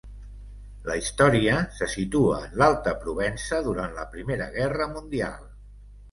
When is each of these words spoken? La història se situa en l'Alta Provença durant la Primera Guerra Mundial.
La 0.85 0.93
història 0.99 1.57
se 1.79 1.87
situa 1.95 2.39
en 2.45 2.55
l'Alta 2.61 2.93
Provença 3.03 3.59
durant 3.67 3.93
la 3.99 4.05
Primera 4.15 4.47
Guerra 4.57 4.89
Mundial. 4.95 5.45